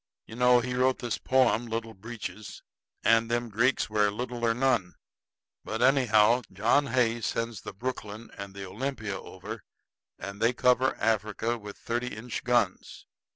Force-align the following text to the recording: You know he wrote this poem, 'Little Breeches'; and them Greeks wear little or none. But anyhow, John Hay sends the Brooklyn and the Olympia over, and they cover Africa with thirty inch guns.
You 0.25 0.35
know 0.35 0.61
he 0.61 0.73
wrote 0.73 0.97
this 0.97 1.19
poem, 1.19 1.67
'Little 1.67 1.93
Breeches'; 1.93 2.63
and 3.03 3.29
them 3.29 3.49
Greeks 3.49 3.87
wear 3.87 4.09
little 4.09 4.43
or 4.43 4.55
none. 4.55 4.95
But 5.63 5.83
anyhow, 5.83 6.41
John 6.51 6.87
Hay 6.87 7.21
sends 7.21 7.61
the 7.61 7.71
Brooklyn 7.71 8.31
and 8.35 8.55
the 8.55 8.65
Olympia 8.65 9.21
over, 9.21 9.61
and 10.17 10.41
they 10.41 10.53
cover 10.53 10.95
Africa 10.95 11.55
with 11.55 11.77
thirty 11.77 12.15
inch 12.17 12.43
guns. 12.43 13.05